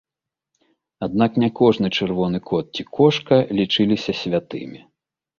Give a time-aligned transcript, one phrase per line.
[1.07, 4.81] Аднак не кожны чырвоны кот ці кошка лічыліся святымі.